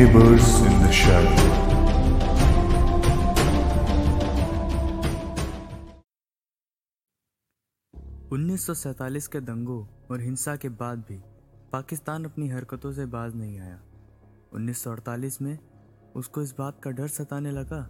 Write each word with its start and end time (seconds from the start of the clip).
Neighbors 0.00 0.46
in 0.66 0.74
the 0.82 0.90
Shadow. 0.90 1.48
उन्नीस 8.32 9.26
के 9.26 9.40
दंगों 9.40 9.84
और 10.10 10.20
हिंसा 10.20 10.56
के 10.56 10.68
बाद 10.68 11.04
भी 11.08 11.18
पाकिस्तान 11.72 12.24
अपनी 12.24 12.48
हरकतों 12.48 12.92
से 12.92 13.06
बाज 13.06 13.36
नहीं 13.36 13.58
आया 13.60 13.78
1948 14.56 15.40
में 15.42 15.58
उसको 16.16 16.42
इस 16.42 16.54
बात 16.58 16.80
का 16.84 16.90
डर 16.90 17.08
सताने 17.08 17.50
लगा 17.50 17.82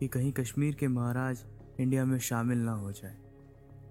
कि 0.00 0.08
कहीं 0.08 0.32
कश्मीर 0.32 0.74
के 0.74 0.88
महाराज 0.88 1.44
इंडिया 1.80 2.04
में 2.04 2.18
शामिल 2.30 2.58
ना 2.58 2.74
हो 2.84 2.92
जाए 2.92 3.16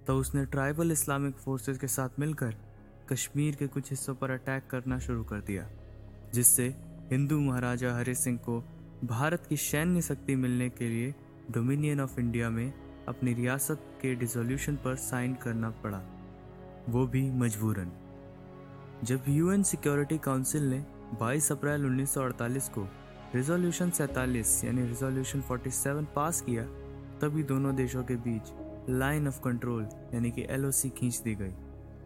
तो 0.07 0.17
उसने 0.19 0.45
ट्राइबल 0.45 0.91
इस्लामिक 0.91 1.35
फोर्सेस 1.35 1.77
के 1.77 1.87
साथ 1.87 2.19
मिलकर 2.19 2.55
कश्मीर 3.11 3.55
के 3.55 3.67
कुछ 3.67 3.89
हिस्सों 3.89 4.15
पर 4.15 4.31
अटैक 4.31 4.67
करना 4.71 4.99
शुरू 4.99 5.23
कर 5.23 5.41
दिया, 5.41 5.69
जिससे 6.33 6.94
हिंदू 7.11 7.39
महाराजा 7.39 7.95
हरि 7.95 8.15
सिंह 8.15 8.37
को 8.37 8.63
भारत 9.03 9.45
की 9.49 9.57
सैन्य 9.57 10.01
शक्ति 10.01 10.35
मिलने 10.35 10.69
के 10.69 10.89
लिए 10.89 11.15
डोमिनियन 11.51 11.99
ऑफ़ 12.01 12.19
इंडिया 12.19 12.49
में 12.49 12.73
अपनी 13.07 13.33
रियासत 13.33 13.79
के 14.01 14.15
डिसोल्यूशन 14.15 14.75
पर 14.75 14.95
साइन 14.95 15.33
करना 15.33 15.69
पड़ा। 15.69 16.01
वो 16.89 17.07
भी 17.07 17.31
मजबूरन। 17.31 17.91
जब 19.03 19.23
यूएन 19.27 19.63
सिक्योरिटी 19.63 20.17
काउंसिल 20.17 20.63
ने 20.63 20.85
22 21.19 21.51
अप्रैल 21.51 21.85
1948 21.85 22.69
को 22.69 22.87
रिजोल्यूशन 23.35 23.89
47 23.89 24.65
यानी 24.65 24.85
रिजोल्यूशन 24.85 25.41
47 25.41 26.05
पास 26.15 26.41
किया, 26.41 26.63
तभी 27.19 27.43
दोनों 27.43 27.75
देशों 27.75 28.03
के 28.03 28.15
बीच 28.15 28.41
लाइन 28.89 29.27
ऑफ़ 29.27 29.41
कंट्रोल 29.41 29.83
यानी 30.13 30.31
कि 30.31 30.45
एलओसी 30.49 30.89
खींच 30.89 31.19
दी 31.19 31.35
गई। 31.35 31.53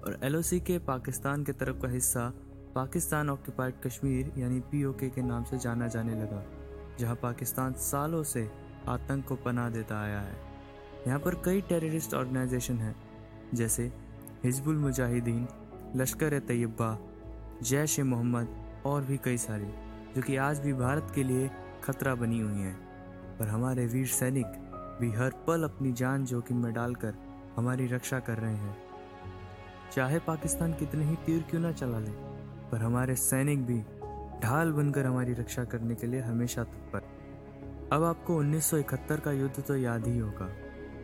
और 0.03 0.20
एलओसी 0.23 0.59
के 0.59 0.80
पाकिस्तान 0.80 1.44
के 1.44 1.52
तरफ़ 1.52 1.77
का 1.77 1.88
हिस्सा 1.88 2.33
पाकिस्तान 2.75 3.30
ऑक्यूपाइड 3.30 3.73
कश्मीर, 3.86 4.31
यानी 4.38 4.59
पीओके 4.59 5.09
के 5.09 5.22
नाम 5.22 5.44
से 5.44 5.58
जाना 5.58 5.88
जाने 5.88 6.14
लगा, 6.14 6.44
जहाँ 7.00 7.16
पाकिस्तान 7.16 7.73
सालों 7.73 8.23
से 8.23 8.52
आतंक 8.88 9.28
को 9.28 9.36
पनाह 9.36 9.70
देता 9.70 10.02
आया 10.02 10.20
है। 10.20 10.38
यहाँ 11.08 11.20
पर 11.20 11.36
कई 11.36 11.61
टेररिस्ट 11.61 12.14
ऑर्गेनाइजेशन 12.14 12.78
हैं, 12.78 12.95
जैसे 13.53 13.92
हिजबुल 14.44 14.76
मुजाहिदीन, 14.76 15.48
लश्कर 15.95 16.34
ए 16.34 16.39
तैयबा, 16.39 17.00
जैश 17.64 18.00
ए 18.00 18.03
मोहम्मद, 18.03 18.56
और 18.86 19.02
भी 19.02 19.17
कई 19.17 19.38
सारी, 19.38 19.70
जो 20.16 20.22
कि 20.22 20.36
आज 20.36 20.59
भी 20.59 20.73
भारत 20.73 21.11
के 21.16 21.23
लिए 21.23 21.52
खतरा 21.83 22.16
बनी 22.16 22.39
हुई 22.39 22.61
हैं। 22.61 22.78
पर 23.38 23.48
हमारे 23.48 23.86
वीर 23.86 24.08
सैनिक 24.08 24.45
भी 25.02 25.11
हर 25.11 25.30
पल 25.48 25.64
अपनी 25.64 25.94
जान 25.94 26.26
जोखिम 26.26 26.64
में 26.64 26.73
डालकर 26.73 27.16
हमारी 27.58 27.88
रक्षा 27.88 28.20
कर 28.20 28.38
रहे 28.38 28.56
हैं। 28.56 28.78
चाहे 29.92 30.20
पाकिस्तान 30.20 30.73
कितने 30.73 31.06
ही 31.06 31.16
तीर 31.16 31.44
क्यों 31.44 31.61
ना 31.61 31.72
चला 31.72 32.00
ले 32.00 32.30
पर 32.72 32.81
हमारे 32.81 33.16
सैनिक 33.17 33.66
भी 33.66 33.80
ढाल 34.42 34.72
बनकर 34.72 35.06
हमारी 35.06 35.34
रक्षा 35.34 35.64
करने 35.64 35.95
के 35.95 36.08
लिए 36.08 36.22
हमेशा 36.22 36.64
तत्पर। 36.64 37.02
अब 37.94 38.03
आपको 38.03 38.42
1971 38.44 39.20
का 39.20 39.31
युद्ध 39.31 39.64
तो 39.67 39.76
याद 39.76 40.08
ही 40.08 40.17
होगा, 40.17 40.50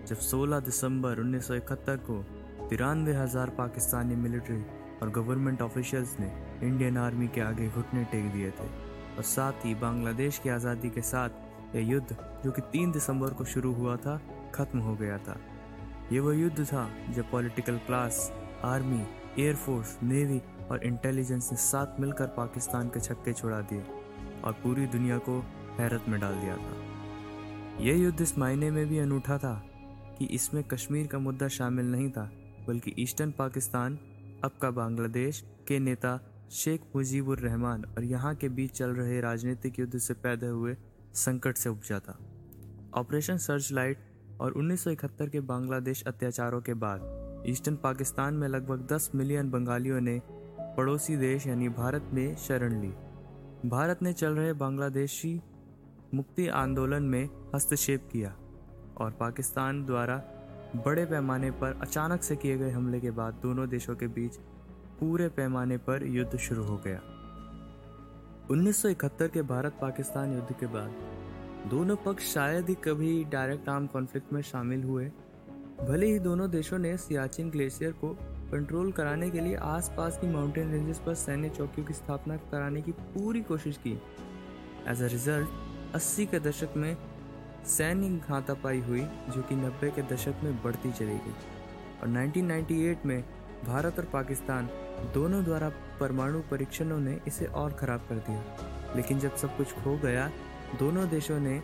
जब 0.08 0.20
16 0.22 0.60
दिसंबर 0.62 1.20
1971 1.20 1.98
को 2.10 2.22
तिरानवे 2.70 3.14
हज़ार 3.14 3.50
पाकिस्तानी 3.58 4.16
मिलिट्री 4.16 4.62
और 5.02 5.10
गवर्नमेंट 5.12 5.62
ऑफिशियल्स 5.62 6.16
ने 6.20 6.32
इंडियन 6.64 6.98
आर्मी 6.98 7.28
के 7.28 7.42
आगे 7.42 7.68
घुटने 7.70 8.04
टेक 8.04 8.32
दिए 8.32 8.52
थे। 8.52 8.68
और 9.16 9.24
साथ 9.24 9.66
ही 9.66 9.74
बांग्लादेश 9.76 10.38
की 10.40 10.50
आज़ादी 10.50 10.90
के 10.90 11.02
साथ 11.04 11.76
यह 11.76 11.88
युद्ध, 11.88 12.16
जो 12.46 12.52
कि 12.52 12.62
3 12.72 12.92
दिसंबर 12.92 13.34
को 13.34 13.46
शुरू 13.46 13.74
हुआ 13.74 13.96
था, 13.98 14.20
खत्म 14.56 14.80
हो 14.80 14.96
गया 14.96 15.18
था। 15.18 15.38
ये 16.12 16.20
वह 16.20 16.36
युद्ध 16.36 16.64
था, 16.64 16.90
जब 17.10 17.30
political 17.32 17.78
class, 17.78 18.32
army 18.64 19.06
air force 19.40 19.98
navy 20.04 20.42
और 20.72 20.84
इंटेलिजेंस 20.84 21.52
ने 21.52 21.58
साथ 21.58 22.00
मिलकर 22.00 22.28
पाकिस्तान 22.28 22.90
के 22.90 23.00
छक्के 23.00 23.34
छुड़ा 23.34 23.62
दिए 23.62 23.84
और 24.44 24.54
पूरी 24.54 24.86
दुनिया 24.86 25.18
को 25.18 25.40
हैरत 25.80 26.06
में 26.10 26.20
डाल 26.20 26.34
दिया 26.34 26.58
था। 26.58 26.86
यह 27.84 27.98
युद्ध 27.98 28.22
इस 28.22 28.38
मायने 28.38 28.72
में 28.72 28.88
भी 28.88 28.98
अनूठा 28.98 29.38
था 29.38 29.64
कि 30.20 30.26
इसमें 30.26 30.64
कश्मीर 30.64 31.08
का 31.08 31.20
मुद्दा 31.20 31.48
शामिल 31.48 31.86
नहीं 31.86 32.10
था, 32.12 32.32
बल्कि 32.68 32.94
ईस्टर्न 33.00 33.32
पाकिस्तान, 33.32 34.00
अब 34.44 34.52
का 34.62 34.72
बांग्लादेश 34.72 35.44
के 35.68 35.80
नेता 35.80 36.32
शेख 36.52 36.82
मुजीबुर 36.96 37.40
रहमान 37.40 37.86
और 37.86 38.04
यहाँ 38.04 38.36
के 38.36 38.50
बीच 38.50 38.72
चल 38.72 38.90
रहे 38.90 39.22
राजनीतिक 39.22 39.80
युद्ध 39.80 39.98
से 39.98 40.14
पैदा 40.14 40.48
हुए 40.48 40.78
संकट 41.14 41.58
से 41.58 41.70
उपजा 41.70 42.00
था। 42.00 42.18
ऑपरेशन 42.94 43.38
सर्च 43.38 43.72
लाइट 43.72 43.98
और 44.42 44.54
1971 44.54 45.30
के 45.30 45.40
बांग्लादेश 45.40 46.04
अत्याचारों 46.04 46.62
के 46.62 46.74
बाद 46.74 47.02
ईस्टर्न 47.48 47.76
पाकिस्तान 47.76 48.34
में 48.34 48.48
लगभग 48.48 48.88
10 48.88 49.12
मिलियन 49.16 49.50
बंगालियों 49.50 50.02
ने 50.02 50.22
पड़ोसी 50.78 51.18
देश 51.18 51.48
यानी 51.48 51.70
भारत 51.70 52.10
में 52.14 52.36
शरण 52.36 52.82
ली। 52.82 52.94
भारत 53.70 54.00
ने 54.02 54.14
चल 54.14 54.32
रहे 54.32 54.54
बांग्लादेशी 54.54 55.42
मुक्ति 56.14 56.48
आंदोलन 56.48 57.04
में 57.04 57.30
हस्तक्षेप 57.56 58.10
किया 58.12 58.36
और 58.98 59.12
पाकिस्तान 59.12 59.86
द्वारा 59.86 60.18
बड़े 60.76 61.06
पैमाने 61.06 61.52
पर 61.52 61.80
अचानक 61.82 62.24
से 62.24 62.36
किए 62.36 62.58
गए 62.58 62.72
हमले 62.72 63.00
के 63.00 63.12
बाद 63.12 63.34
दोनों 63.34 63.70
देशों 63.70 63.96
के 63.96 64.08
बीच 64.08 64.36
पूरे 65.00 65.28
पैमाने 65.28 65.78
पर 65.78 66.06
युद्ध 66.06 66.38
शुरू 66.38 66.64
हो 66.64 66.78
गया। 66.78 67.02
1971 68.52 69.28
के 69.28 69.42
भारत 69.42 69.78
पाकिस्तान 69.82 70.34
युद्ध 70.34 70.56
के 70.60 70.66
बाद 70.66 70.96
दोनों 71.70 71.96
पक्ष 71.96 72.34
शायद 72.34 72.70
ही 72.70 72.76
कभी 72.76 73.24
डायरेक्ट 73.24 73.70
आर्म 73.70 73.88
कॉन्फ्लिक्ट 73.88 74.34
में 74.34 74.42
शामिल 74.42 74.84
हुए। 74.84 75.12
भले 75.88 76.06
ही 76.06 76.20
दोनों 76.20 76.50
देशों 76.52 76.78
ने 76.78 76.98
सियाचिन 76.98 77.50
ग्लेशियर 77.50 77.92
को 77.92 78.18
कंट्रोल 78.52 78.92
कराने 78.92 79.30
के 79.30 79.40
लिए 79.40 79.56
आसपास 79.56 80.18
की 80.18 80.28
माउंटेन 80.28 80.72
रेंजेस 80.72 81.00
पर 81.06 81.14
सैन्य 81.14 81.50
चौकियों 81.50 81.88
की 81.88 81.94
स्थापना 81.94 82.38
कराने 82.38 82.82
की 82.82 82.92
पूरी 82.92 83.42
कोशिश 83.42 83.78
की। 83.78 84.02
एज 84.88 85.02
अ 85.02 85.08
रिज़ल्ट 85.08 85.48
80 85.96 86.26
के 86.26 86.40
दशक 86.40 86.70
में 86.78 86.98
सैन्य 87.66 88.22
घातापाई 88.30 88.80
हुई, 88.80 89.02
जो 89.02 89.42
कि 89.42 89.56
90 89.56 89.90
के 89.90 90.02
दशक 90.02 90.36
में 90.44 90.64
बढ़ती 90.64 90.92
चली 90.92 91.18
गई। 91.18 91.36
और 92.02 92.08
1998 92.08 93.06
में 93.06 93.24
भारत 93.66 94.00
और 94.00 94.06
पाकिस्तान 94.06 94.70
दोनों 95.14 95.44
द्वारा 95.44 95.70
परमाणु 96.00 96.40
परीक्षणों 96.40 97.00
ने 97.00 97.20
इसे 97.28 97.46
और 97.46 97.72
ख़राब 97.72 98.00
कर 98.10 98.16
दिया। 98.16 98.94
लेकिन 98.96 99.20
जब 99.20 99.36
सब 99.36 99.58
कुछ 99.58 99.74
खो 99.74 99.98
गया, 99.98 100.32
दोनों 100.80 101.10
देशों 101.10 101.40
ने 101.40 101.62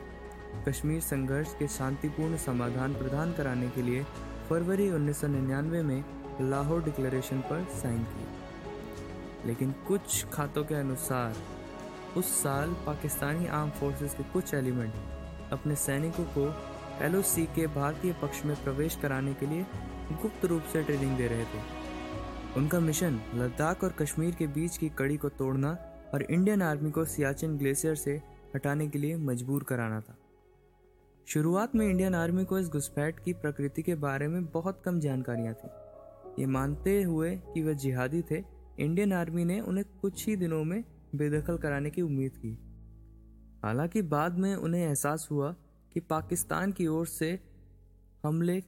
कश्मीर 0.67 1.01
संघर्ष 1.01 1.53
के 1.59 1.67
शांतिपूर्ण 1.67 2.37
समाधान 2.37 2.93
प्रदान 2.93 3.33
कराने 3.33 3.69
के 3.69 3.81
लिए 3.81 4.03
फरवरी 4.49 4.89
1999 4.89 5.83
में 5.83 6.20
लाहौर 6.41 6.83
डिक्लेरेशन 6.83 7.41
पर 7.41 7.65
साइन 7.73 8.03
की 8.03 8.25
लेकिन 9.47 9.71
कुछ 9.87 10.25
खातों 10.25 10.63
के 10.63 10.75
अनुसार, 10.75 11.35
उस 12.17 12.25
साल 12.43 12.73
पाकिस्तानी 12.85 13.47
आर्म 13.47 13.69
फोर्सेस 13.69 14.13
के 14.13 14.23
कुछ 14.23 14.53
एलिमेंट 14.53 14.93
अपने 15.51 15.75
सैनिकों 15.75 16.23
को 16.37 16.43
एलओसी 17.05 17.45
के 17.45 17.67
भारतीय 17.67 18.13
पक्ष 18.13 18.45
में 18.45 18.63
प्रवेश 18.63 18.95
कराने 18.95 19.33
के 19.33 19.45
लिए 19.45 19.65
गुप्त 20.11 20.45
रूप 20.45 20.63
से 20.63 20.83
ट्रेनिंग 20.83 21.17
दे 21.17 21.27
रहे 21.27 21.43
थे। 21.43 21.63
उनका 22.57 22.79
मिशन 22.79 23.21
लद्दाख 23.35 23.83
और 23.83 23.91
कश्मीर 23.91 24.35
के 24.35 24.47
बीच 24.47 24.77
की 24.77 24.89
कड़ी 24.89 25.17
को 25.17 25.29
तोड़ना 25.29 25.77
और 26.13 26.23
इंडियन 26.23 26.61
आर्मी 26.61 26.91
को 26.91 27.05
सियाचिन 27.05 27.57
ग्लेशियर 27.57 27.95
से 27.95 28.21
हटाने 28.55 28.87
के 28.87 28.99
लिए 28.99 29.15
मजबूर 29.15 29.63
कराना 29.63 30.01
था। 30.01 30.17
शुरुआत 31.27 31.75
में 31.75 31.89
इंडियन 31.89 32.15
आर्मी 32.15 32.45
को 32.45 32.59
इस 32.59 32.67
घुसपैठ 32.67 33.19
की 33.19 33.33
प्रकृति 33.33 33.81
के 33.81 33.95
बारे 33.95 34.27
में 34.27 34.45
बहुत 34.45 34.81
कम 34.85 34.99
जानकारियाँ 34.99 35.53
थी। 35.53 35.80
ये 36.39 36.45
मानते 36.45 37.03
हुए 37.03 37.35
कि 37.35 37.63
वह 37.63 37.73
जिहादी 37.73 38.21
थे, 38.21 38.43
इंडियन 38.79 39.13
आर्मी 39.13 39.45
ने 39.45 39.59
उन्हें 39.59 39.85
कुछ 40.01 40.27
ही 40.27 40.35
दिनों 40.35 40.63
में 40.63 40.83
बेदखल 41.15 41.57
कराने 41.57 41.89
की 41.89 42.01
उम्मीद 42.01 42.37
की। 42.37 42.57
हालाँकि 43.63 44.01
बाद 44.01 44.37
में 44.37 44.55
उन्हें 44.55 44.87
एहसास 44.87 45.27
हुआ 45.31 45.55
कि 45.93 45.99
पाकिस्तान 45.99 46.71
की 46.71 46.87
ओर 46.87 47.07
से 47.07 47.39
हमले 48.25 48.61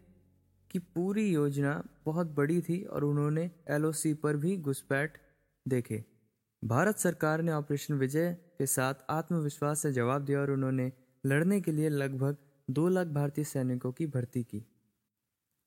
की 0.72 0.80
पूरी 0.80 1.34
योजना 1.34 1.84
बहुत 2.06 2.28
बड़ी 2.28 2.62
थी 2.62 2.84
और 2.84 3.04
उन्होंने 3.04 3.52
एलओसी 3.70 4.14
पर 4.14 4.38
भी 4.38 4.58
घुसपैठ 4.58 5.18
देखे। 5.68 6.06
भारत 6.64 6.98
सरकार 6.98 7.42
ने 7.42 7.52
ऑपरेशन 7.52 7.94
विजय 7.94 8.34
के 8.34 8.66
साथ 8.66 8.94
आत्मविश्वास 9.10 9.82
से 9.82 9.92
जवाब 9.92 10.26
दिया 10.26 10.40
और 10.40 10.52
उन्होंने 10.52 10.92
लड़ने 11.26 11.62
के 11.62 11.72
लिए 11.72 11.90
लगभग 11.90 12.38
दो 12.70 12.88
लाख 12.88 13.08
भारतीय 13.08 13.46
सैनिकों 13.46 13.92
की 13.92 14.08
भर्ती 14.08 14.44
की। 14.44 14.73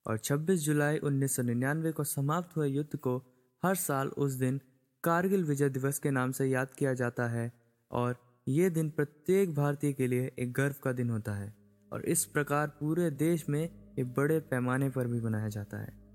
और 0.06 0.18
26 0.18 0.56
जुलाई 0.56 0.98
1999 0.98 1.92
को 1.92 2.04
समाप्त 2.04 2.56
हुए 2.56 2.68
युद्ध 2.68 2.96
को 2.96 3.22
हर 3.64 3.74
साल 3.74 4.08
उस 4.08 4.32
दिन 4.32 4.60
कारगिल 5.04 5.44
विजय 5.44 5.68
दिवस 5.68 5.98
के 5.98 6.10
नाम 6.10 6.32
से 6.32 6.46
याद 6.46 6.70
किया 6.70 6.94
जाता 6.94 7.28
है 7.28 7.52
और 7.90 8.16
ये 8.48 8.70
दिन 8.70 8.90
प्रत्येक 8.90 9.54
भारतीय 9.54 9.92
के 9.92 10.06
लिए 10.06 10.32
एक 10.38 10.52
गर्व 10.52 10.74
का 10.82 10.92
दिन 10.92 11.10
होता 11.10 11.32
है 11.32 11.54
और 11.92 12.04
इस 12.04 12.24
प्रकार 12.24 12.68
पूरे 12.68 13.10
देश 13.10 13.48
में 13.48 13.92
ये 13.98 14.04
बड़े 14.04 14.40
पैमाने 14.40 14.90
पर 14.90 15.06
भी 15.06 15.20
मनाया 15.20 15.48
जाता 15.48 15.78
है। 15.78 16.06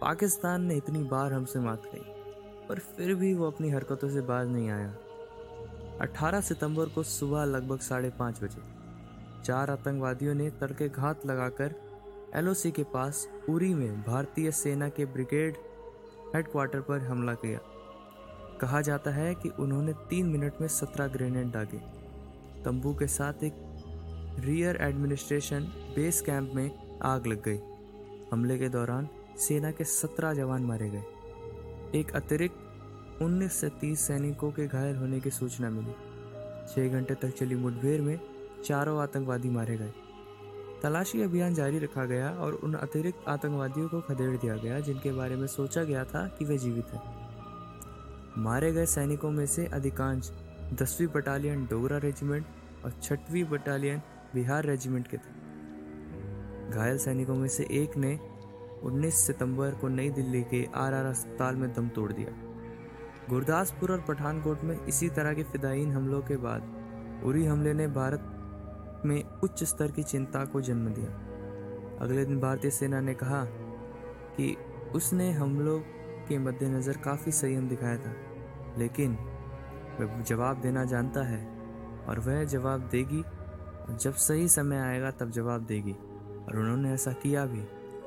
पाकिस्तान 0.00 0.62
ने 0.62 0.76
इतनी 0.76 1.04
बार 1.04 1.32
हमसे 1.32 1.58
मात 1.58 1.82
खाई 1.86 2.02
पर 2.68 2.78
फिर 2.78 3.14
भी 3.14 3.34
वो 3.34 3.46
अपनी 3.46 3.70
हरकतों 3.70 4.08
से 4.08 4.20
बाज 4.20 4.48
नहीं 4.48 4.70
आया। 4.70 4.98
18 6.02 6.40
सितंबर 6.40 6.88
को 6.88 7.02
सुबह 7.02 7.44
लगभग 7.44 7.78
साढ़े 7.78 8.10
पाँच 8.10 8.42
बजे 8.44 8.81
चार 9.44 9.70
आतंकवादियों 9.70 10.34
ने 10.34 10.50
तड़के 10.50 10.88
घात 10.88 11.26
लगाकर 11.26 11.74
एलओसी 12.34 12.70
के 12.70 12.82
पास 12.82 13.28
उरी 13.48 13.74
में 13.74 14.02
भारतीय 14.02 14.50
सेना 14.50 14.88
के 14.88 15.04
ब्रिगेड 15.04 15.56
हेडक्वार्टर 16.34 16.80
पर 16.80 16.98
हमला 16.98 17.34
किया। 17.34 17.58
कहा 18.60 18.80
जाता 18.80 19.10
है 19.10 19.34
कि 19.34 19.48
उन्होंने 19.48 19.92
तीन 19.92 20.26
मिनट 20.26 20.52
में 20.60 20.68
सत्रह 20.68 21.06
ग्रेनेड 21.06 21.50
दागे। 21.50 21.78
तंबू 22.64 22.94
के 22.94 23.06
साथ 23.06 23.44
एक 23.44 23.52
रियर 24.38 24.76
एडमिनिस्ट्रेशन 24.76 25.60
बेस 25.96 26.20
कैंप 26.20 26.52
में 26.54 26.98
आग 27.02 27.26
लग 27.26 27.42
गई। 27.42 27.58
हमले 28.32 28.58
के 28.58 28.68
दौरान 28.68 29.08
सेना 29.38 29.70
के 29.70 29.84
सत्रह 29.84 30.34
जवान 30.34 30.62
मारे 30.62 30.90
गए। 30.90 31.04
एक 31.98 32.12
अतिरिक्त 32.14 33.22
19 33.22 33.52
से 33.52 33.68
30 33.68 34.06
सैनिकों 34.06 34.50
के 34.50 34.66
घायल 34.66 34.96
होने 34.96 35.20
की 35.20 35.30
सूचना 35.30 35.70
मिली। 35.70 35.94
छः 36.74 36.88
घंटे 36.88 37.14
तक 37.14 37.28
चली 37.28 37.54
मुठभेड़ 37.54 38.00
में 38.00 38.31
चारों 38.64 39.02
आतंकवादी 39.02 39.50
मारे 39.50 39.76
गए। 39.76 39.92
तलाशी 40.82 41.22
अभियान 41.22 41.54
जारी 41.54 41.78
रखा 41.78 42.04
गया 42.04 42.30
और 42.30 42.52
उन 42.52 42.74
अतिरिक्त 42.74 43.28
आतंकवादियों 43.28 43.88
को 43.88 44.00
खदेड़ 44.00 44.36
दिया 44.36 44.56
गया, 44.56 44.80
जिनके 44.80 45.12
बारे 45.12 45.36
में 45.36 45.46
सोचा 45.46 45.84
गया 45.84 46.04
था 46.04 46.26
कि 46.28 46.44
वे 46.44 46.58
जीवित 46.58 46.86
हैं। 46.86 47.22
मारे 48.38 48.72
गए 48.72 48.86
सैनिकों 48.86 49.30
में 49.30 49.46
से 49.46 49.66
अधिकांश 49.66 50.32
दसवीं 50.72 51.08
बटालियन 51.08 51.66
डोगरा 51.66 51.98
रेजिमेंट 51.98 52.46
और 52.84 52.92
छठवीं 53.02 53.44
बटालियन 53.44 54.02
बिहार 54.34 54.64
रेजिमेंट 54.64 55.08
के 55.08 55.16
थे। 55.16 56.70
घायल 56.70 56.98
सैनिकों 56.98 57.34
में 57.34 57.48
से 57.48 57.64
एक 57.70 57.96
ने 57.96 58.18
19 58.82 59.14
सितंबर 59.14 59.70
को 59.70 59.88
नई 59.88 60.10
दिल्ली 60.10 60.42
के 60.42 60.68
आर 60.74 60.92
अस्पताल 60.92 61.56
में 61.56 61.72
दम 61.72 61.88
तोड़ 61.88 62.12
दिया। 62.12 62.28
गुरदासपुर 63.30 63.92
और 63.92 64.00
पठानकोट 64.00 64.64
में 64.64 64.86
इसी 64.86 65.08
तरह 65.08 65.34
के 65.34 65.42
फिदाइन 65.42 65.92
हमलों 65.92 66.20
के 66.20 66.36
बाद 66.36 66.82
उरी 67.24 67.44
हमले 67.44 67.72
ने 67.72 67.86
भारत 67.86 68.31
में 69.06 69.24
उच्च 69.44 69.64
स्तर 69.64 69.90
की 69.90 70.02
चिंता 70.02 70.44
को 70.44 70.60
जन्म 70.60 70.88
दिया। 70.88 71.08
अगले 72.00 72.24
दिन 72.24 72.40
भारतीय 72.40 72.70
सेना 72.70 73.00
ने 73.00 73.14
कहा 73.14 73.44
कि 74.36 74.56
उसने 74.94 75.32
हमलों 75.32 75.80
के 76.28 76.38
मद्देनज़र 76.38 76.96
काफ़ी 76.96 77.32
संयम 77.32 77.68
दिखाया 77.68 77.96
था, 77.96 78.14
लेकिन 78.78 79.12
वह 80.00 80.22
जवाब 80.22 80.60
देना 80.60 80.84
जानता 80.84 81.22
है 81.22 81.46
और 82.08 82.18
वह 82.18 82.44
जवाब 82.44 82.80
देगी। 82.80 83.24
जब 83.96 84.14
सही 84.14 84.48
समय 84.48 84.76
आएगा, 84.76 85.10
तब 85.10 85.30
जवाब 85.30 85.60
देगी। 85.60 85.92
और 86.42 86.58
उन्होंने 86.58 86.92
ऐसा 86.92 87.12
किया 87.12 87.46
भी। 87.46 87.62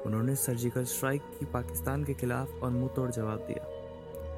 उन्होंने 0.06 0.36
सर्जिकल 0.36 0.84
स्ट्राइक 0.84 1.22
की 1.40 1.46
पाकिस्तान 1.46 2.04
के 2.04 2.14
खिलाफ 2.14 2.50
और 2.64 2.70
मुँह 2.70 2.90
तोड़ 2.96 3.12
जवाब 3.12 3.40
दिया। 3.40 3.66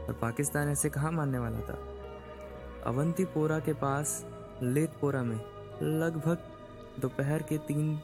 और 0.05 0.13
पाकिस्तान 0.21 0.69
ऐसे 0.69 0.89
कहाँ 0.89 1.11
मानने 1.11 1.39
वाला 1.39 1.59
था? 1.59 1.79
अवंतीपोरा 2.85 3.59
के 3.59 3.73
पास 3.73 4.25
लेतपोरा 4.63 5.23
में 5.23 5.56
लगभग 5.83 6.37
दोपहर 6.99 7.41
के 7.41 7.57
तीन 7.67 7.99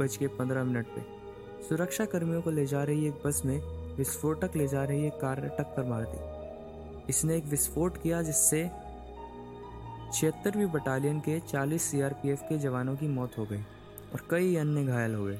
बज 0.00 0.16
के 0.16 0.26
पंद्रह 0.28 0.64
मिनट 0.64 0.86
पे। 0.86 1.00
सुरक्षा 1.68 2.04
कर्मियों 2.04 2.42
को 2.42 2.50
ले 2.50 2.66
जा 2.66 2.82
रही 2.84 3.06
एक 3.08 3.22
बस 3.26 3.42
में 3.44 3.58
विस्फोटक 3.96 4.56
ले 4.56 4.66
जा 4.68 4.84
रही 4.84 5.06
एक 5.06 5.20
कार 5.20 5.42
ने 5.42 5.48
टक्कर 5.58 5.84
मार 5.84 6.04
दी। 6.04 6.18
इसने 7.08 7.36
एक 7.36 7.44
विस्फोट 7.44 8.02
किया 8.02 8.22
जिससे 8.22 8.64
छिहत्तरवीं 10.14 10.66
बटालियन 10.66 11.20
के 11.20 11.38
40 11.42 11.82
सीआरपीएफ 11.82 12.42
के 12.48 12.58
जवानों 12.58 12.96
की 12.96 13.08
मौत 13.08 13.38
हो 13.38 13.44
गई 13.44 13.62
और 14.12 14.26
कई 14.30 14.54
अन्य 14.56 14.84
घायल 14.84 15.14
हो 15.14 15.24
गए 15.24 15.38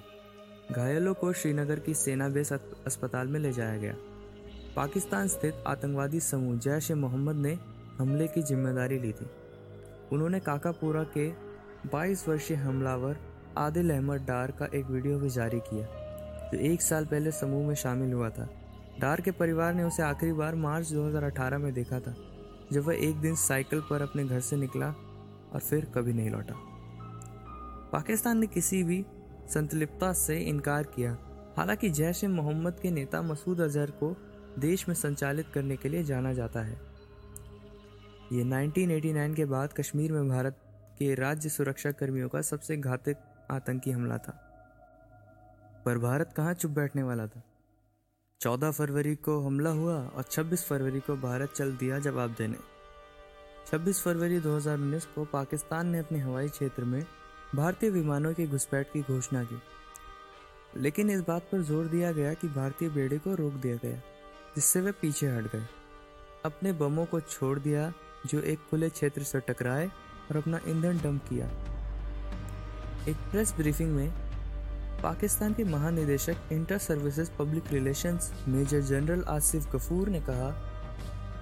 घायलों 0.73 1.15
को 1.15 1.33
श्रीनगर 1.33 1.79
की 1.79 1.95
सेना 1.95 2.29
बेस 2.29 2.53
अस्पताल 2.53 3.29
में 3.29 3.41
ले 3.41 3.53
जाया 3.53 3.77
गया। 3.77 3.95
पाकिस्तान 4.77 5.29
स्थित 5.29 5.65
आतंकवादी 5.67 6.21
समूह 6.21 6.59
जैश 6.59 6.91
ए 6.91 6.95
मोहम्मद 6.95 7.37
ने 7.37 7.59
हमले 7.99 8.27
की 8.29 8.43
ज़िम्मेदारी 8.43 8.99
ली 8.99 9.13
थी। 9.13 9.27
उन्होंने 10.13 10.41
काकापुरा 10.41 11.03
के 11.17 11.29
22 11.87 12.29
वर्षीय 12.29 12.57
हमलावर 12.57 13.17
आदिल 13.59 13.91
अहमद 13.91 14.21
डार 14.21 14.51
का 14.51 14.67
एक 14.75 14.87
वीडियो 14.87 15.19
भी 15.19 15.31
जारी 15.31 15.61
किया, 15.61 15.87
जो 16.53 16.59
एक 16.59 16.83
साल 16.83 17.07
पहले 17.07 17.31
समूह 17.31 17.67
में 17.69 17.75
शामिल 17.75 18.13
हुआ 18.13 18.31
था। 18.31 18.49
डार 19.01 19.21
के 19.21 19.31
परिवार 19.31 19.75
ने 19.75 19.85
उसे 19.85 20.03
आखिरी 20.03 20.33
बार 20.33 20.55
मार्च 20.55 20.93
2018 20.93 21.59
में 21.59 21.73
देखा 21.75 22.01
था, 22.01 22.15
जब 22.73 22.85
वह 22.85 22.95
एक 22.95 23.17
दिन 23.17 23.35
साइकिल 23.35 23.81
पर 23.81 24.03
अपने 24.03 24.25
घर 24.25 24.41
से 24.41 24.57
निकला 24.57 24.89
और 25.53 25.61
फिर 25.61 25.85
कभी 25.85 26.13
नहीं 26.13 26.31
लौटा। 26.31 26.55
पाकिस्तान 27.93 28.39
ने 28.39 28.47
किसी 28.47 28.83
भी 28.83 29.05
संतलिप्ता 29.49 30.13
से 30.13 30.39
इनकार 30.39 30.83
किया, 30.83 31.17
हालाँकि 31.57 31.91
जैश 31.91 32.25
ए 32.25 32.27
मोहम्मद 32.27 32.81
के 32.83 32.91
नेता 32.91 33.23
मसूद 33.23 33.61
अजहर 33.61 33.91
को 33.91 34.17
देश 34.59 34.89
में 34.89 34.95
संचालित 34.95 35.47
करने 35.49 35.77
के 35.77 35.89
लिए 35.89 36.03
जाना 36.05 36.33
जाता 36.33 36.61
है। 36.61 36.81
ये 38.33 38.45
1989 38.45 39.35
के 39.35 39.45
बाद 39.45 39.73
कश्मीर 39.73 40.13
में 40.13 40.29
भारत 40.29 40.59
के 40.99 41.15
राज्य 41.15 41.49
सुरक्षा 41.49 41.91
कर्मियों 41.91 42.29
का 42.29 42.41
सबसे 42.41 42.77
घातक 42.77 43.17
आतंकी 43.51 43.91
हमला 43.91 44.19
था। 44.19 44.49
पर 45.87 45.99
भारत 45.99 46.33
कहाँ 46.37 46.55
चुप 46.55 46.71
बैठने 46.71 47.03
वाला 47.03 47.27
था? 47.27 47.43
14 48.41 48.71
फरवरी 48.71 49.15
को 49.15 49.41
हमला 49.41 49.71
हुआ 49.71 49.95
और 49.95 50.23
26 50.23 50.65
फरवरी 50.65 51.01
को 51.01 51.17
भारत 51.17 51.53
चल 51.57 51.77
दिया 51.77 51.99
जवाब 51.99 52.31
देने। 52.39 52.57
26 53.67 54.03
फरवरी 54.03 54.41
2019 54.41 55.05
को 55.05 55.25
पाकिस्तान 55.25 55.87
ने 55.87 55.99
अपने 55.99 56.19
हवाई 56.19 56.49
क्षेत्र 56.49 56.85
में 56.85 57.07
भारतीय 57.55 57.91
विमानों 57.91 58.35
की 58.35 58.47
घुसपैठ 58.47 58.93
की 58.93 59.03
घोषणा 59.03 59.45
की। 59.45 59.63
लेकिन 60.77 61.11
इस 61.11 61.21
बात 61.21 61.43
पर 61.43 61.63
ज़ोर 61.63 61.87
दिया 61.87 62.13
गया 62.13 62.35
कि 62.35 62.49
भारतीय 62.49 62.89
बेड़े 62.89 63.19
को 63.19 63.35
रोक 63.35 63.53
दिया 63.53 63.77
गया, 63.77 63.97
जिससे 64.57 64.81
वे 64.81 64.93
पीछे 64.93 65.27
हट 65.27 65.53
गए। 65.53 65.67
अपने 66.45 66.73
बमों 66.73 67.07
को 67.07 67.21
छोड़ 67.21 67.59
दिया, 67.59 67.93
जो 68.27 68.41
एक 68.41 68.59
खुले 68.71 68.91
क्षेत्र 68.91 69.23
से 69.23 69.41
टकराए 69.41 69.91
और 70.33 70.37
अपना 70.37 70.61
ईंधन 70.69 70.99
डंप 70.99 71.23
किया। 71.29 71.47
एक 73.09 73.17
प्रेस 73.31 73.53
ब्रीफिंग 73.53 73.91
में 73.91 74.11
पाकिस्तान 75.03 75.55
के 75.55 75.65
महानिदेशक 75.65 76.53
inter 76.53 76.79
services 76.79 77.31
public 77.39 77.73
relations 77.73 78.33
major 78.49 78.81
general 78.81 79.25
Asif 79.29 79.73
Ghafoor 79.75 80.09
ने 80.09 80.21
कहा 80.21 80.51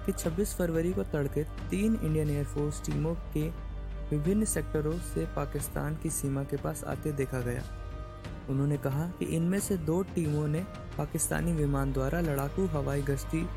कि 0.05 0.11
26 0.11 0.53
फरवरी 0.55 0.93
को 0.93 1.03
तड़के 1.03 1.43
तीन 1.43 1.99
इंडियन 2.03 2.29
एयरफोर्स 2.29 2.81
टीमों 2.85 3.13
के 3.33 3.47
विभिन्न 4.09 4.45
सेक्टरों 4.45 4.97
से 5.13 5.25
पाकिस्तान 5.25 5.95
की 5.95 6.09
सीमा 6.09 6.43
के 6.43 6.57
पास 6.57 6.83
आते 6.83 7.11
देखा 7.11 7.39
गया। 7.39 7.63
उन्होंने 8.49 8.77
कहा 8.77 9.07
कि 9.19 9.25
इनमें 9.25 9.59
से 9.59 9.77
दो 9.77 10.01
टीमों 10.15 10.47
ने 10.47 10.63
पाकिस्तानी 10.97 11.53
विमान 11.53 11.93
द्वारा 11.93 12.21
लड़ाकू 12.21 12.65
हवाई 12.67 13.01
गश्ती 13.01 13.47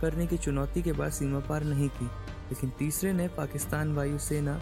करने 0.00 0.26
की 0.26 0.36
चुनौती 0.36 0.82
के 0.82 0.92
बाद 0.92 1.12
सीमा 1.12 1.40
पार 1.40 1.64
नहीं 1.64 1.88
की, 1.88 2.04
लेकिन 2.04 2.70
तीसरे 2.78 3.12
ने 3.12 3.28
पाकिस्तान 3.28 3.94
वायुसेना 3.94 4.60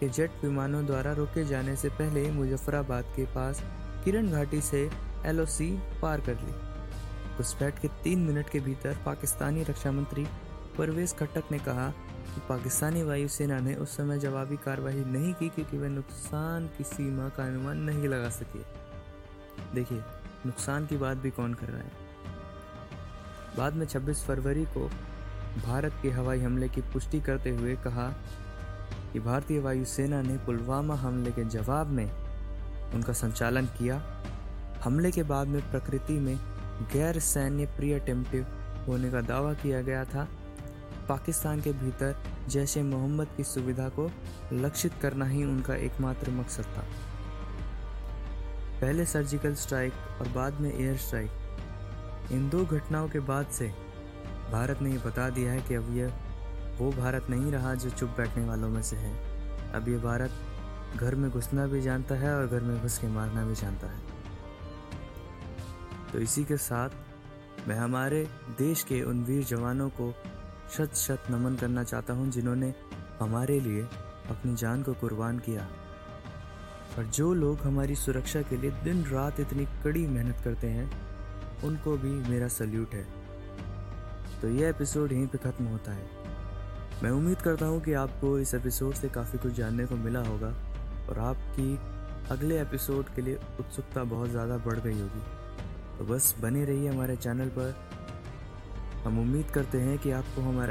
के 0.00 0.08
जेट 0.08 0.30
विमानों 0.42 0.86
द्वारा 0.86 1.12
रोके 1.12 1.44
जाने 1.44 1.76
से 1.76 1.88
पहले 1.88 2.30
मुजफ्फराबाद 2.30 3.04
के 3.16 3.24
पास 3.24 3.62
किरण 4.04 4.30
घाटी 4.30 4.60
से 4.60 4.90
एलओसी 5.26 5.78
पार 6.02 6.20
कर 6.20 6.34
ली। 6.34 6.52
घुसपैठ 7.36 7.78
के 7.78 7.88
तीन 7.88 8.18
मिनट 8.18 8.50
के 8.50 8.60
भीतर 8.60 8.96
पाकिस्तानी 9.06 9.62
रक्षा 9.62 9.92
मंत्री 9.92 10.26
परवेज 10.78 11.16
खट्टक 11.16 11.44
ने 11.52 11.58
कहा 11.58 11.90
कि 12.34 12.40
पाकिस्तानी 12.48 13.02
वायुसेना 13.02 13.58
ने 13.58 13.74
उस 13.74 13.96
समय 13.96 14.18
जवाबी 14.18 14.56
कार्रवाई 14.56 14.94
नहीं 14.94 15.34
की 15.34 15.48
क्योंकि 15.48 15.78
वह 15.78 15.88
नुकसान 15.88 16.66
की 16.78 16.84
सीमा 16.84 17.28
का 17.28 17.44
अनुमान 17.44 17.78
नहीं 17.78 18.08
लगा 18.08 18.28
सके। 18.28 18.62
देखिए, 19.74 19.98
नुकसान 20.46 20.86
की 20.86 20.96
बात 20.96 21.16
भी 21.16 21.30
कौन 21.30 21.54
कर 21.54 21.66
रहा 21.66 21.78
है? 21.78 21.92
बाद 23.56 23.74
में 23.74 23.86
26 23.86 24.24
फरवरी 24.24 24.64
को 24.64 24.90
भारत 25.66 25.92
के 26.02 26.10
हवाई 26.10 26.40
हमले 26.40 26.68
की 26.68 26.80
पुष्टि 26.80 27.20
करते 27.20 27.50
हुए 27.50 27.76
कहा 27.76 28.14
कि 29.12 29.20
भारतीय 29.20 29.60
वायुसेना 29.60 30.22
ने 30.22 30.36
पुलवामा 30.36 30.94
हमले 30.94 31.30
के 31.30 31.44
जवाब 31.44 31.86
में 31.86 32.10
उनका 32.94 33.12
संचालन 33.12 33.66
किया। 33.66 34.02
हमले 34.84 35.10
के 35.10 35.22
बाद 35.22 35.48
में 35.48 35.70
प्रकृति 35.70 36.12
में 36.12 36.36
गैर 36.92 37.18
सैन्य 37.18 37.66
प्री 37.66 37.92
अटेम्प्टिव 37.92 38.46
होने 38.88 39.10
का 39.10 39.20
दावा 39.20 39.52
किया 39.52 39.82
गया 39.82 40.04
था। 40.04 40.28
पाकिस्तान 41.08 41.60
के 41.60 41.72
भीतर 41.72 42.16
जैश 42.48 42.76
ए 42.76 42.82
मोहम्मद 42.82 43.28
की 43.36 43.44
सुविधा 43.44 43.88
को 43.88 44.10
लक्षित 44.52 44.92
करना 45.02 45.24
ही 45.24 45.44
उनका 45.44 45.74
एकमात्र 45.74 46.30
मकसद 46.30 46.64
था। 46.64 46.84
पहले 48.80 49.06
सर्जिकल 49.06 49.54
स्ट्राइक 49.54 49.92
और 50.20 50.28
बाद 50.28 50.60
में 50.60 50.72
एयर 50.74 50.96
स्ट्राइक। 50.96 51.30
इन 52.32 52.48
दो 52.48 52.64
घटनाओं 52.64 53.08
के 53.08 53.20
बाद 53.20 53.46
से 53.46 53.68
भारत 54.52 54.82
ने 54.82 54.90
ये 54.90 54.98
बता 54.98 55.30
दिया 55.30 55.52
है 55.52 55.62
कि 55.62 55.74
अब 55.74 55.96
यह 55.96 56.12
वो 56.78 56.90
भारत 56.92 57.26
नहीं 57.30 57.52
रहा 57.52 57.74
जो 57.74 57.90
चुप 57.90 58.08
बैठने 58.08 58.44
वालों 58.44 58.68
में 58.68 58.82
से 58.82 58.96
है। 58.96 59.12
अब 59.72 59.88
ये 59.88 59.96
भारत 59.96 60.30
घर 60.96 61.14
में 61.14 61.30
घुसना 61.30 61.66
भी 61.66 61.80
जानता 61.80 62.14
है 62.14 62.34
और 62.36 62.46
घर 62.46 62.60
में 62.60 62.80
घुस 62.82 62.98
के 62.98 63.08
मारना 63.08 63.44
भी 63.44 63.54
जानता 63.54 63.86
है। 63.86 64.00
तो 66.12 66.18
इसी 66.18 66.44
के 66.44 66.56
साथ 66.56 66.90
मैं 67.68 67.76
हमारे 67.76 68.28
देश 68.58 68.82
के 68.82 69.02
उन 69.02 69.24
वीर 69.24 69.44
जवानों 69.44 69.88
को 69.88 70.14
शत 70.76 70.94
शत 70.94 71.24
नमन 71.30 71.56
करना 71.56 71.82
चाहता 71.82 72.14
हूँ 72.14 72.30
जिन्होंने 72.30 72.74
हमारे 73.20 73.60
लिए 73.60 73.82
अपनी 74.30 74.54
जान 74.54 74.82
को 74.82 74.94
कुर्बान 74.94 75.38
किया। 75.38 75.68
और 76.98 77.04
जो 77.04 77.34
लोग 77.34 77.58
हमारी 77.58 77.94
सुरक्षा 77.94 78.42
के 78.42 78.56
लिए 78.56 78.70
दिन 78.70 79.04
रात 79.04 79.40
इतनी 79.40 79.64
कड़ी 79.84 80.06
मेहनत 80.06 80.40
करते 80.44 80.66
हैं, 80.66 80.90
उनको 81.64 81.96
भी 81.96 82.10
मेरा 82.30 82.48
सल्यूट 82.48 82.94
है। 82.94 83.06
तो 84.40 84.48
यह 84.48 84.68
एपिसोड 84.68 85.12
यहीं 85.12 85.26
पे 85.26 85.38
ख़त्म 85.38 85.64
होता 85.64 85.92
है। 85.92 86.27
मैं 87.02 87.10
उम्मीद 87.10 87.38
करता 87.38 87.66
हूँ 87.66 87.80
कि 87.80 87.92
आपको 87.92 88.38
इस 88.38 88.54
एपिसोड 88.54 88.94
से 88.94 89.08
काफ़ी 89.08 89.38
कुछ 89.38 89.52
जानने 89.52 89.86
को 89.86 89.96
मिला 89.96 90.20
होगा 90.20 90.48
और 91.08 91.18
आपकी 91.18 91.78
अगले 92.30 92.60
एपिसोड 92.60 93.04
के 93.14 93.22
लिए 93.22 93.34
उत्सुकता 93.34 94.04
बहुत 94.04 94.30
ज़्यादा 94.30 94.56
बढ़ 94.58 94.78
गई 94.78 95.00
होगी। 95.00 95.20
तो 95.98 96.04
बस 96.04 96.34
बने 96.40 96.64
रहिए 96.64 96.88
हमारे 96.88 97.16
चैनल 97.16 97.48
पर। 97.48 97.74
हम 99.04 99.18
उम्मीद 99.18 99.46
करते 99.46 99.78
हैं 99.78 99.98
कि 99.98 100.10
आपको 100.10 100.40
हमारा 100.40 100.66